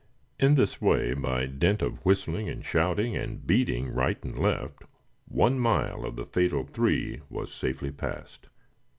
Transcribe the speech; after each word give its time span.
In 0.39 0.55
this 0.55 0.81
way, 0.81 1.13
by 1.13 1.45
dint 1.45 1.83
of 1.83 2.03
whistling 2.03 2.49
and 2.49 2.65
shouting, 2.65 3.15
and 3.15 3.45
beating 3.45 3.93
right 3.93 4.17
and 4.23 4.35
left, 4.35 4.83
one 5.27 5.59
mile 5.59 6.05
of 6.05 6.15
the 6.15 6.25
fatal 6.25 6.65
three 6.65 7.21
was 7.29 7.53
safely 7.53 7.91
passed. 7.91 8.49